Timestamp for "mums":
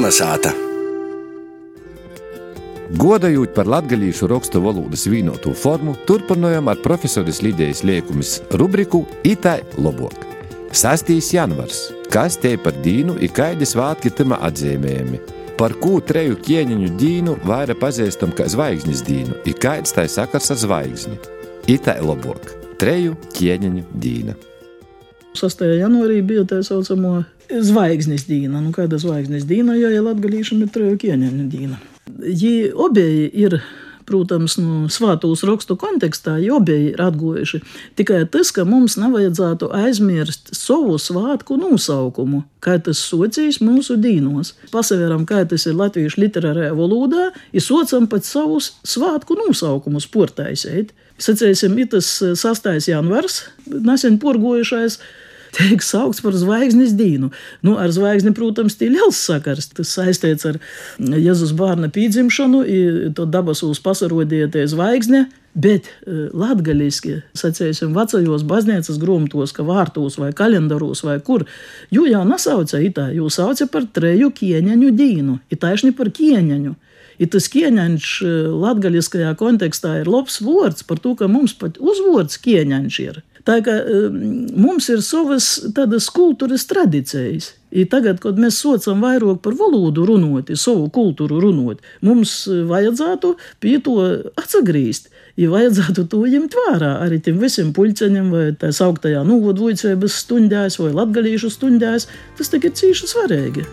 38.68-38.98, 81.28-81.52, 84.60-84.88, 92.02-92.32